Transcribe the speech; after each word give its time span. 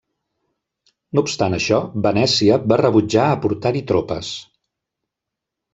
No 1.17 1.23
obstant 1.25 1.57
això, 1.57 1.79
Venècia 2.07 2.59
va 2.73 2.81
rebutjar 2.83 3.27
aportar-hi 3.37 3.87
tropes. 3.95 4.37